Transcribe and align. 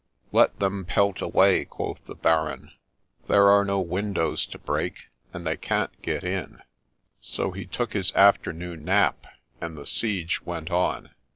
'Let 0.31 0.57
them 0.57 0.83
pelt 0.83 1.21
away," 1.21 1.63
quoth 1.65 2.03
the 2.07 2.15
Baron:' 2.15 2.71
there 3.29 3.51
are 3.51 3.63
no 3.63 3.79
win 3.79 4.13
dows 4.13 4.47
to 4.47 4.57
break, 4.57 5.09
and 5.31 5.45
they 5.45 5.55
can't 5.55 5.91
get 6.01 6.23
in.' 6.23 6.63
So 7.21 7.51
he 7.51 7.67
took 7.67 7.93
his 7.93 8.11
afternoon 8.15 8.83
nap, 8.83 9.27
and 9.61 9.77
the 9.77 9.85
siege 9.85 10.43
went 10.43 10.71
on. 10.71 11.11